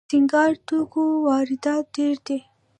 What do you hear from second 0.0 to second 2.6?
د سینګار توکو واردات ډیر دي